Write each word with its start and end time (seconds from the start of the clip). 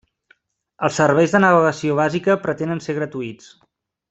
Els 0.87 0.97
serveis 1.01 1.35
de 1.35 1.41
navegació 1.45 1.99
bàsica 2.01 2.39
pretenen 2.47 2.83
ser 2.87 2.97
gratuïts. 3.01 3.53